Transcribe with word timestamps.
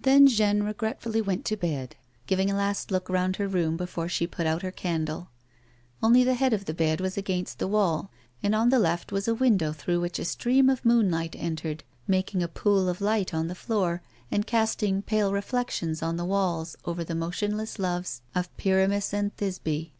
Then 0.00 0.26
Jeanne 0.26 0.64
regretfully 0.64 1.20
went 1.22 1.44
to 1.44 1.56
bed, 1.56 1.94
giving 2.26 2.50
a 2.50 2.56
last 2.56 2.90
look 2.90 3.08
round 3.08 3.36
her 3.36 3.46
room 3.46 3.76
before 3.76 4.08
she 4.08 4.26
put 4.26 4.44
out 4.44 4.62
her 4.62 4.72
candle. 4.72 5.28
Only 6.02 6.24
the 6.24 6.34
head 6.34 6.52
of 6.52 6.64
the 6.64 6.74
bed 6.74 7.00
was 7.00 7.16
against 7.16 7.60
the 7.60 7.68
wall, 7.68 8.10
and 8.42 8.56
on 8.56 8.70
the 8.70 8.80
left 8.80 9.12
was 9.12 9.28
a 9.28 9.36
window 9.36 9.72
through 9.72 10.00
which 10.00 10.18
a 10.18 10.24
stream 10.24 10.68
of 10.68 10.84
moonlight 10.84 11.36
entered, 11.38 11.84
mak 12.08 12.34
ing 12.34 12.42
a 12.42 12.48
pool 12.48 12.88
of 12.88 13.00
light 13.00 13.32
on 13.32 13.46
the 13.46 13.54
floor, 13.54 14.02
and 14.32 14.48
casting 14.48 15.00
pale 15.00 15.32
reflections 15.32 16.02
on 16.02 16.16
the 16.16 16.24
walls 16.24 16.74
over 16.84 17.04
the 17.04 17.14
motionless 17.14 17.78
loves 17.78 18.20
of 18.34 18.50
Pyramis 18.56 19.12
and 19.14 19.36
Thisbe. 19.36 19.92